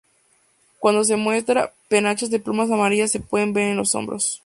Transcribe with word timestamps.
Cuando 0.79 1.03
se 1.03 1.15
muestra, 1.15 1.73
penachos 1.87 2.31
de 2.31 2.39
plumas 2.39 2.71
amarillas 2.71 3.11
se 3.11 3.19
pueden 3.19 3.53
ver 3.53 3.67
en 3.69 3.77
los 3.77 3.93
hombros. 3.93 4.39